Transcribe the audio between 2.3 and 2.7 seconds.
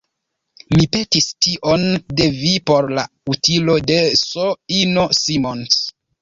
vi